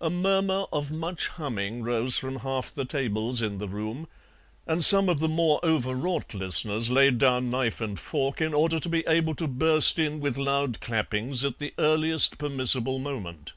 A 0.00 0.08
murmur 0.08 0.64
of 0.72 0.90
much 0.90 1.28
humming 1.28 1.82
rose 1.82 2.16
from 2.16 2.36
half 2.36 2.72
the 2.72 2.86
tables 2.86 3.42
in 3.42 3.58
the 3.58 3.68
room, 3.68 4.08
and 4.66 4.82
some 4.82 5.10
of 5.10 5.18
the 5.20 5.28
more 5.28 5.60
overwrought 5.62 6.32
listeners 6.32 6.88
laid 6.90 7.18
down 7.18 7.50
knife 7.50 7.78
and 7.78 8.00
fork 8.00 8.40
in 8.40 8.54
order 8.54 8.78
to 8.78 8.88
be 8.88 9.04
able 9.06 9.34
to 9.34 9.46
burst 9.46 9.98
in 9.98 10.18
with 10.18 10.38
loud 10.38 10.80
clappings 10.80 11.44
at 11.44 11.58
the 11.58 11.74
earliest 11.78 12.38
permissible 12.38 12.98
moment. 12.98 13.52